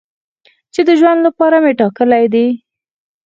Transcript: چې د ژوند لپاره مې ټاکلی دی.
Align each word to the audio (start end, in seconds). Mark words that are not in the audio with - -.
چې 0.73 0.81
د 0.87 0.89
ژوند 0.99 1.19
لپاره 1.27 1.55
مې 1.63 1.73
ټاکلی 1.79 2.25
دی. 2.33 2.47